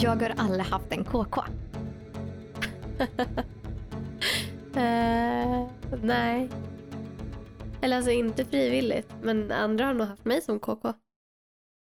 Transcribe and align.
Jag 0.00 0.16
har 0.16 0.34
aldrig 0.36 0.64
haft 0.64 0.92
en 0.92 1.04
KK. 1.04 1.40
Eh, 4.76 5.68
nej. 6.02 6.50
Eller 7.82 7.96
alltså 7.96 8.10
inte 8.10 8.44
frivilligt, 8.44 9.12
men 9.22 9.52
andra 9.52 9.86
har 9.86 9.94
nog 9.94 10.06
haft 10.06 10.24
mig 10.24 10.42
som 10.42 10.60
KK. 10.60 10.92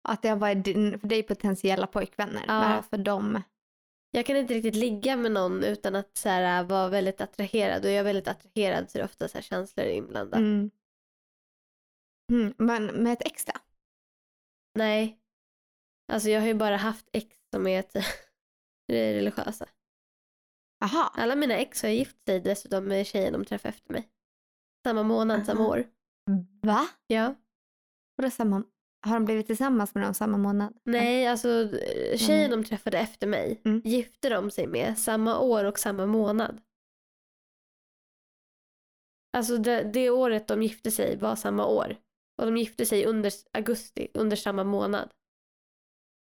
Att 0.08 0.22
det 0.22 0.28
har 0.28 0.36
varit 0.36 0.64
din, 0.64 1.00
för 1.00 1.08
dig 1.08 1.22
potentiella 1.22 1.86
pojkvänner. 1.86 2.44
Ja. 2.46 2.82
För 2.90 2.98
dem. 2.98 3.42
Jag 4.10 4.26
kan 4.26 4.36
inte 4.36 4.54
riktigt 4.54 4.74
ligga 4.74 5.16
med 5.16 5.32
någon 5.32 5.64
utan 5.64 5.94
att 5.94 6.16
så 6.16 6.28
här, 6.28 6.64
vara 6.64 6.88
väldigt 6.88 7.20
attraherad 7.20 7.84
och 7.84 7.90
jag 7.90 7.98
är 7.98 8.04
väldigt 8.04 8.28
attraherad 8.28 8.90
så 8.90 8.98
är 8.98 9.02
det 9.02 9.06
ofta 9.06 9.28
så 9.28 9.34
här, 9.34 9.42
känslor 9.42 9.86
inblandat. 9.86 10.38
Mm. 10.38 10.70
Mm. 12.32 12.54
Men 12.58 12.86
med 12.86 13.12
ett 13.12 13.26
ex 13.26 13.44
då? 13.44 13.52
Nej. 14.74 15.18
Alltså 16.12 16.28
jag 16.28 16.40
har 16.40 16.48
ju 16.48 16.54
bara 16.54 16.76
haft 16.76 17.08
ex 17.12 17.37
som 17.54 17.66
är 17.66 17.84
religiösa. 18.92 19.68
Jaha. 20.80 21.10
Alla 21.14 21.36
mina 21.36 21.54
ex 21.54 21.82
har 21.82 21.88
gift 21.88 22.24
sig 22.26 22.40
dessutom 22.40 22.84
med 22.84 23.06
tjejen 23.06 23.32
de 23.32 23.44
träffade 23.44 23.68
efter 23.74 23.92
mig. 23.92 24.08
Samma 24.86 25.02
månad, 25.02 25.46
samma 25.46 25.60
Aha. 25.60 25.68
år. 25.70 25.86
Va? 26.62 26.88
Ja. 27.06 27.34
Vadå 28.16 28.30
samma, 28.30 28.62
har 29.06 29.14
de 29.14 29.24
blivit 29.24 29.46
tillsammans 29.46 29.94
med 29.94 30.04
dem 30.04 30.14
samma 30.14 30.38
månad? 30.38 30.78
Nej, 30.84 31.26
alltså 31.26 31.48
eh, 31.78 32.16
tjejen 32.18 32.50
de 32.50 32.64
träffade 32.64 32.98
efter 32.98 33.26
mig 33.26 33.60
Mm. 33.64 33.82
gifte 33.84 34.28
de 34.28 34.50
sig 34.50 34.66
med 34.66 34.98
samma 34.98 35.38
år 35.40 35.64
och 35.64 35.78
samma 35.78 36.06
månad. 36.06 36.60
Alltså 39.36 39.56
det, 39.56 39.82
det 39.82 40.10
året 40.10 40.48
de 40.48 40.62
gifte 40.62 40.90
sig 40.90 41.16
var 41.16 41.36
samma 41.36 41.66
år. 41.66 41.96
Och 42.38 42.46
de 42.46 42.56
gifte 42.56 42.86
sig 42.86 43.06
under 43.06 43.32
augusti, 43.52 44.08
under 44.14 44.36
samma 44.36 44.64
månad. 44.64 45.10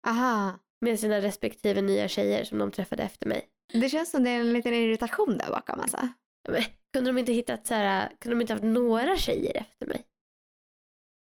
Aha. 0.07 0.59
Med 0.83 1.01
sina 1.01 1.21
respektive 1.21 1.83
nya 1.83 2.09
tjejer 2.09 2.45
som 2.45 2.59
de 2.59 2.71
träffade 2.71 3.03
efter 3.03 3.27
mig. 3.29 3.49
Det 3.73 3.89
känns 3.89 4.11
som 4.11 4.25
det 4.25 4.31
är 4.31 4.41
en 4.41 4.53
liten 4.53 4.75
irritation 4.75 5.39
där 5.39 5.51
bakom 5.51 5.81
alltså. 5.81 6.09
Men, 6.49 6.63
kunde 6.93 7.11
de 7.11 7.19
inte 7.19 7.33
hittat 7.33 7.67
så 7.67 7.75
här, 7.75 8.09
kunde 8.19 8.37
de 8.37 8.41
inte 8.41 8.53
haft 8.53 8.65
några 8.65 9.17
tjejer 9.17 9.57
efter 9.57 9.87
mig? 9.87 10.07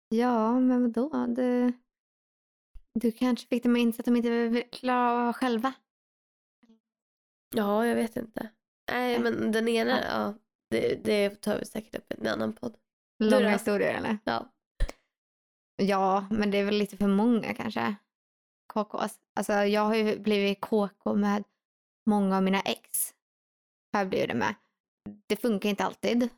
Ja, 0.09 0.61
men 0.61 0.83
vadå? 0.83 1.27
Du, 1.27 1.73
du 2.95 3.13
kanske 3.13 3.47
fick 3.47 3.63
dem 3.63 3.73
att 3.75 3.79
inse 3.79 4.01
att 4.01 4.07
de 4.07 4.17
inte 4.17 4.31
vill 4.31 4.65
klara 4.73 5.29
av 5.29 5.33
själva. 5.33 5.73
Ja, 7.57 7.87
jag 7.87 7.95
vet 7.97 8.17
inte. 8.17 8.51
Nej, 8.93 9.19
men 9.19 9.53
den 9.53 9.69
ena, 9.69 10.01
Ja. 10.01 10.07
ja, 10.09 10.35
det, 10.71 11.05
det 11.05 11.41
tar 11.41 11.59
vi 11.59 11.65
säkert 11.65 11.95
upp 11.95 12.13
i 12.13 12.21
en 12.21 12.27
annan 12.27 12.53
podd. 12.53 12.77
Långa 13.19 13.51
historier 13.51 13.95
eller? 13.95 14.19
Ja. 14.25 14.53
Ja, 15.77 16.27
men 16.31 16.51
det 16.51 16.59
är 16.59 16.65
väl 16.65 16.79
lite 16.79 16.97
för 16.97 17.07
många 17.09 17.55
kanske. 17.55 17.95
KKs. 18.73 19.19
Alltså 19.37 19.53
jag 19.53 19.83
har 19.83 19.95
ju 19.95 20.19
blivit 20.19 20.61
KK 20.61 21.15
med 21.15 21.45
många 22.07 22.37
av 22.37 22.43
mina 22.43 22.61
ex. 22.61 23.15
Har 23.93 24.01
jag 24.01 24.09
blivit 24.09 24.29
det 24.29 24.35
med. 24.35 24.55
Det 25.27 25.37
funkar 25.37 25.69
inte 25.69 25.85
alltid. 25.85 26.29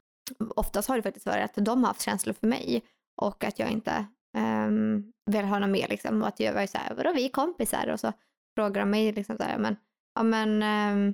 Oftast 0.56 0.88
har 0.88 0.97
det 0.97 1.03
faktiskt 1.03 1.27
varit 1.27 1.44
att 1.44 1.64
de 1.64 1.83
har 1.83 1.88
haft 1.88 2.03
känslor 2.03 2.34
för 2.34 2.47
mig 2.47 2.83
och 3.20 3.44
att 3.44 3.58
jag 3.58 3.70
inte 3.70 4.06
um, 4.38 5.12
vill 5.27 5.44
ha 5.44 5.58
något 5.58 5.70
mer 5.70 5.88
liksom. 5.88 6.22
Och 6.22 6.28
att 6.28 6.41
jag 6.41 6.55
var 6.55 6.66
så 6.66 6.78
här, 6.78 6.94
vadå 6.94 7.12
vi 7.12 7.25
är 7.25 7.28
kompisar? 7.28 7.88
Och 7.88 8.00
så 8.00 8.12
frågar 8.56 8.80
de 8.80 8.91
mig 8.91 9.12
liksom 9.12 9.36
så 9.36 9.42
här, 9.42 9.58
men, 9.58 9.77
ja 10.14 10.22
men 10.22 10.48
um, 10.62 11.08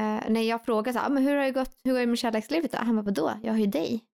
uh, 0.00 0.30
när 0.30 0.40
jag 0.40 0.64
frågar 0.64 0.92
så 0.92 0.98
här, 0.98 1.10
men 1.10 1.22
hur 1.22 1.36
har 1.36 1.44
det 1.44 1.50
gått, 1.50 1.72
hur 1.84 1.92
går 1.92 2.00
det 2.00 2.06
med 2.06 2.18
kärlekslivet 2.18 2.72
då? 2.72 2.78
Han 2.78 2.96
bara, 2.96 3.02
vadå? 3.02 3.32
Jag 3.42 3.52
har 3.52 3.58
ju 3.58 3.66
dig. 3.66 4.04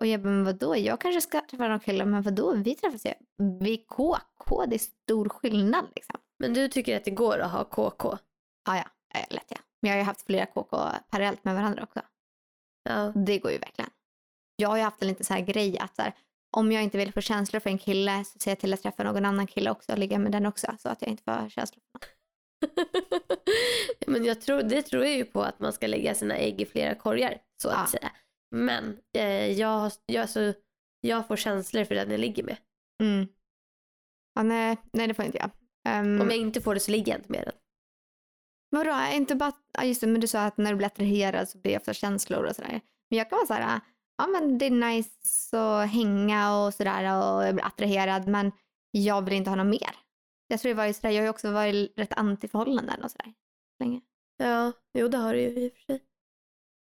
Och 0.00 0.06
jag 0.06 0.22
bara, 0.22 0.28
men 0.30 0.44
vadå? 0.44 0.76
Jag 0.76 1.00
kanske 1.00 1.20
ska 1.20 1.40
träffa 1.50 1.68
någon 1.68 1.80
kille, 1.80 2.04
men 2.04 2.22
vadå? 2.22 2.54
Vi 2.54 2.74
träffas 2.74 3.06
ju. 3.06 3.12
Vi 3.60 3.72
är 3.72 3.84
KK, 3.86 4.66
det 4.66 4.76
är 4.76 4.78
stor 4.78 5.28
skillnad 5.28 5.84
liksom. 5.96 6.20
Men 6.38 6.54
du 6.54 6.68
tycker 6.68 6.96
att 6.96 7.04
det 7.04 7.10
går 7.10 7.38
att 7.38 7.50
ha 7.52 7.64
KK? 7.64 8.18
Ja, 8.66 8.76
ja, 8.76 9.20
lätt 9.30 9.44
ja. 9.48 9.56
Men 9.82 9.88
jag 9.90 9.96
har 9.96 10.00
ju 10.00 10.04
haft 10.04 10.22
flera 10.26 10.46
KK 10.46 10.76
parallellt 11.10 11.44
med 11.44 11.54
varandra 11.54 11.82
också. 11.82 12.00
Ja. 12.88 13.12
Det 13.26 13.38
går 13.38 13.52
ju 13.52 13.58
verkligen. 13.58 13.90
Jag 14.56 14.68
har 14.68 14.76
ju 14.76 14.82
haft 14.82 15.02
en 15.02 15.08
liten 15.08 15.24
så 15.24 15.34
här 15.34 15.40
grej 15.40 15.78
att 15.78 15.96
så 15.96 16.02
här, 16.02 16.12
om 16.56 16.72
jag 16.72 16.82
inte 16.82 16.98
vill 16.98 17.12
få 17.12 17.20
känslor 17.20 17.60
för 17.60 17.70
en 17.70 17.78
kille 17.78 18.24
så 18.24 18.38
ser 18.38 18.50
jag 18.50 18.58
till 18.58 18.74
att 18.74 18.82
träffa 18.82 19.02
någon 19.02 19.24
annan 19.24 19.46
kille 19.46 19.70
också 19.70 19.92
och 19.92 19.98
ligga 19.98 20.18
med 20.18 20.32
den 20.32 20.46
också 20.46 20.74
så 20.78 20.88
att 20.88 21.02
jag 21.02 21.10
inte 21.10 21.22
får 21.22 21.48
känslor 21.48 21.80
för 21.92 21.98
någon. 21.98 22.08
Men 24.06 24.24
jag 24.24 24.40
tror, 24.40 24.62
det 24.62 24.82
tror 24.82 25.04
jag 25.04 25.14
ju 25.16 25.24
på 25.24 25.42
att 25.42 25.60
man 25.60 25.72
ska 25.72 25.86
lägga 25.86 26.14
sina 26.14 26.36
ägg 26.36 26.60
i 26.60 26.66
flera 26.66 26.94
korgar 26.94 27.38
så 27.62 27.68
att 27.68 27.76
Ja. 27.78 27.86
säga. 27.86 28.10
Men 28.50 28.98
eh, 29.18 29.52
jag, 29.52 29.78
har- 29.78 29.92
jag, 30.06 30.22
alltså, 30.22 30.54
jag 31.00 31.26
får 31.28 31.36
känslor 31.36 31.84
för 31.84 31.94
den 31.94 32.10
jag 32.10 32.20
ligger 32.20 32.42
med. 32.42 32.56
Mm. 33.02 33.28
Ja, 34.34 34.42
nej, 34.42 34.76
nej, 34.92 35.06
det 35.08 35.14
får 35.14 35.24
inte 35.24 35.38
jag. 35.38 35.50
Um, 36.00 36.20
Om 36.20 36.28
jag 36.30 36.38
inte 36.38 36.60
får 36.60 36.74
det 36.74 36.80
så 36.80 36.90
ligger 36.90 37.12
jag 37.12 37.18
inte 37.20 37.32
med 37.32 37.44
den. 37.44 37.54
Vadå, 38.70 38.90
är 38.90 39.16
inte 39.16 39.34
bara, 39.34 39.52
ja 39.72 39.84
just 39.84 40.00
det, 40.00 40.06
men 40.06 40.20
du 40.20 40.26
sa 40.26 40.44
att 40.44 40.56
när 40.56 40.70
du 40.70 40.76
blir 40.76 40.86
attraherad 40.86 41.48
så 41.48 41.58
blir 41.58 41.72
det 41.72 41.78
ofta 41.78 41.94
känslor 41.94 42.44
och 42.44 42.56
sådär. 42.56 42.80
Men 43.10 43.18
jag 43.18 43.30
kan 43.30 43.36
vara 43.36 43.46
så 43.46 43.54
här, 43.54 43.80
ja 44.18 44.26
men 44.26 44.58
det 44.58 44.66
är 44.66 44.70
nice 44.70 45.58
att 45.58 45.90
hänga 45.90 46.56
och 46.58 46.74
sådär 46.74 47.02
och 47.16 47.44
jag 47.46 47.54
blir 47.54 47.64
attraherad 47.64 48.28
men 48.28 48.52
jag 48.90 49.22
vill 49.24 49.34
inte 49.34 49.50
ha 49.50 49.56
något 49.56 49.66
mer. 49.66 49.96
Jag 50.48 50.60
tror 50.60 50.68
det 50.70 50.74
var 50.74 50.86
ju 50.86 50.92
sådär, 50.94 51.10
jag 51.10 51.18
har 51.20 51.24
ju 51.24 51.30
också 51.30 51.50
varit 51.52 51.92
rätt 51.98 52.12
anti-förhållanden 52.12 53.02
och 53.04 53.10
sådär. 53.10 53.32
Länge. 53.80 54.00
Ja, 54.36 54.72
jo 54.98 55.08
det 55.08 55.18
har 55.18 55.34
du 55.34 55.40
ju 55.40 55.48
i 55.48 55.68
och 55.68 55.72
för 55.72 55.80
sig. 55.82 56.00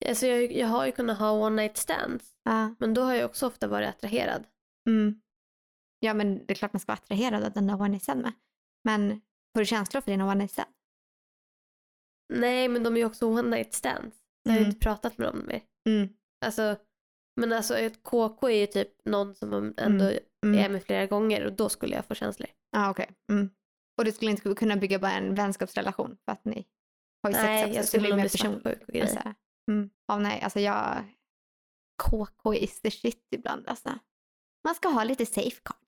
Alltså 0.09 0.25
jag, 0.27 0.51
jag 0.51 0.67
har 0.67 0.85
ju 0.85 0.91
kunnat 0.91 1.19
ha 1.19 1.31
one 1.31 1.61
night 1.61 1.77
stands. 1.77 2.35
Ja. 2.43 2.75
Men 2.79 2.93
då 2.93 3.01
har 3.01 3.13
jag 3.13 3.25
också 3.25 3.47
ofta 3.47 3.67
varit 3.67 3.89
attraherad. 3.89 4.43
Mm. 4.89 5.21
Ja 5.99 6.13
men 6.13 6.45
det 6.45 6.53
är 6.53 6.55
klart 6.55 6.73
man 6.73 6.79
ska 6.79 6.91
vara 6.91 6.97
attraherad 7.03 7.43
av 7.43 7.51
den 7.51 7.67
där 7.67 7.73
one 7.75 7.87
night 7.89 8.03
stand 8.03 8.21
med. 8.21 8.33
Men 8.83 9.21
får 9.55 9.59
du 9.59 9.65
känslor 9.65 10.01
för 10.01 10.11
dina 10.11 10.25
one 10.25 10.35
night 10.35 10.51
stand? 10.51 10.69
Nej, 12.33 12.67
men 12.67 12.83
de 12.83 12.93
är 12.95 12.97
ju 12.99 13.05
också 13.05 13.27
one 13.27 13.49
night 13.55 13.73
stands. 13.73 14.15
Jag 14.43 14.51
har 14.51 14.57
ju 14.57 14.63
Mm. 14.63 14.69
inte 14.73 14.79
pratat 14.85 15.17
med 15.17 15.27
dem 15.27 15.45
mer. 15.47 15.61
Mm. 15.89 16.09
Alltså, 16.45 16.75
men 17.41 17.53
alltså 17.53 17.77
ett 17.77 18.03
KK 18.03 18.47
är 18.49 18.59
ju 18.59 18.67
typ 18.67 19.05
någon 19.05 19.35
som 19.35 19.49
man 19.49 19.73
ändå 19.77 20.11
Mm. 20.45 20.59
är 20.59 20.69
med 20.69 20.83
flera 20.83 21.05
gånger 21.05 21.45
och 21.45 21.53
då 21.53 21.69
skulle 21.69 21.95
jag 21.95 22.05
få 22.05 22.15
känslor. 22.15 22.49
Ja 22.71 22.89
okej. 22.91 23.09
Mm. 23.31 23.49
Och 23.97 24.05
du 24.05 24.11
skulle 24.11 24.31
inte 24.31 24.53
kunna 24.55 24.75
bygga 24.75 24.99
bara 24.99 25.11
en 25.11 25.35
vänskapsrelation 25.35 26.17
för 26.25 26.31
att 26.31 26.45
ni 26.45 26.67
har 27.23 27.29
ju 27.29 27.33
sex 27.33 27.43
Nej, 27.43 27.63
också, 27.65 27.75
jag 27.75 27.85
skulle 27.85 28.07
nog 28.09 28.17
mer 28.17 28.23
bli 28.23 28.29
svartsjuk 28.29 28.81
och 28.87 28.93
grejer. 28.93 29.33
Mm. 29.67 29.89
Ja, 30.07 30.19
nej, 30.19 30.41
alltså 30.41 30.59
jag... 30.59 31.03
KK 32.03 32.53
is 32.53 32.81
the 32.81 32.91
shit 32.91 33.27
ibland 33.31 33.67
alltså. 33.67 33.99
Man 34.63 34.75
ska 34.75 34.89
ha 34.89 35.03
lite 35.03 35.25
safeguard. 35.25 35.81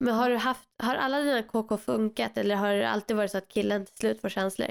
Men 0.00 0.14
har, 0.14 0.30
du 0.30 0.36
haft, 0.36 0.68
har 0.82 0.94
alla 0.94 1.20
dina 1.20 1.42
KK 1.42 1.78
funkat 1.78 2.38
eller 2.38 2.56
har 2.56 2.74
det 2.74 2.88
alltid 2.88 3.16
varit 3.16 3.30
så 3.30 3.38
att 3.38 3.48
killen 3.48 3.86
till 3.86 3.96
slut 3.96 4.20
får 4.20 4.28
känslor? 4.28 4.70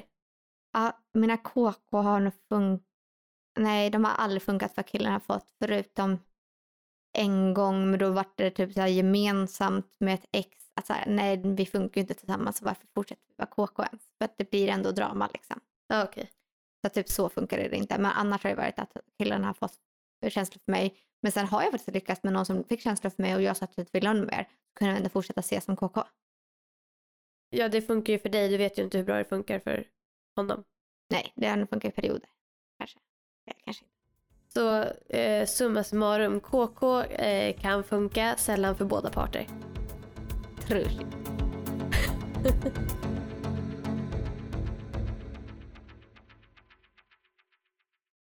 Ja, 0.74 1.00
mina 1.13 1.38
KK 1.38 1.97
har 1.97 2.19
nog 2.19 2.34
funkat... 2.50 2.88
Nej, 3.59 3.90
de 3.90 4.03
har 4.03 4.12
aldrig 4.12 4.41
funkat 4.41 4.75
för 4.75 4.84
killen 4.84 5.13
har 5.13 5.19
fått 5.19 5.53
förutom 5.59 6.19
en 7.18 7.53
gång, 7.53 7.90
men 7.90 8.00
då 8.00 8.12
var 8.12 8.25
det 8.35 8.51
typ 8.51 8.74
så 8.74 8.88
gemensamt 8.88 9.95
med 10.00 10.13
ett 10.13 10.25
ex. 10.31 10.50
Att 10.74 10.88
så 10.88 10.94
här, 10.94 11.06
nej, 11.07 11.38
vi 11.38 11.66
funkar 11.66 11.95
ju 11.95 12.01
inte 12.01 12.13
tillsammans, 12.13 12.57
så 12.57 12.66
varför 12.66 12.88
fortsätter 12.95 13.24
vi 13.28 13.34
vara 13.38 13.68
KK 13.68 13.84
ens? 13.84 14.03
För 14.18 14.25
att 14.25 14.38
det 14.38 14.50
blir 14.50 14.69
ändå 14.69 14.91
drama 14.91 15.29
liksom. 15.34 15.59
Okej. 15.94 16.31
Så 16.85 16.90
typ 16.90 17.09
så 17.09 17.29
funkar 17.29 17.57
det 17.57 17.75
inte. 17.75 17.97
Men 17.97 18.12
annars 18.12 18.44
har 18.44 18.50
det 18.50 18.56
varit 18.56 18.79
att 18.79 18.97
killen 19.18 19.44
har 19.44 19.53
fått 19.53 19.79
känslor 20.28 20.62
för 20.66 20.72
mig. 20.72 20.97
Men 21.22 21.31
sen 21.31 21.47
har 21.47 21.62
jag 21.62 21.72
faktiskt 21.72 21.94
lyckats 21.94 22.23
med 22.23 22.34
någon 22.34 22.46
som 22.46 22.63
fick 22.63 22.81
känslor 22.81 23.09
för 23.09 23.23
mig 23.23 23.35
och 23.35 23.41
jag 23.41 23.57
sa 23.57 23.66
att 23.66 23.72
jag 23.75 23.81
inte 23.81 23.91
ville 23.94 24.09
ha 24.09 24.13
mer. 24.13 24.47
Kunde 24.75 24.91
jag 24.91 24.97
ändå 24.97 25.09
fortsätta 25.09 25.41
se 25.41 25.62
som 25.62 25.75
KK. 25.75 26.03
Ja, 27.50 27.69
det 27.69 27.81
funkar 27.81 28.13
ju 28.13 28.19
för 28.19 28.29
dig. 28.29 28.50
Du 28.50 28.57
vet 28.57 28.78
ju 28.78 28.84
inte 28.84 28.97
hur 28.97 29.06
bra 29.06 29.18
det 29.18 29.25
funkar 29.25 29.59
för 29.59 29.88
honom. 30.35 30.63
Nej, 31.09 31.34
det 31.35 31.47
har 31.47 31.57
nog 31.57 31.69
funkat 31.69 31.91
i 31.91 31.95
perioder. 31.95 32.29
Kanske. 32.78 33.00
Eller 33.45 33.62
kanske 33.66 33.85
inte. 33.85 33.95
Så 34.53 34.84
eh, 35.16 35.45
summa 35.45 35.84
summarum, 35.84 36.40
KK 36.40 37.01
eh, 37.01 37.59
kan 37.59 37.84
funka, 37.84 38.35
sällan 38.38 38.75
för 38.75 38.85
båda 38.85 39.09
parter. 39.09 39.47
Tror. 40.68 40.90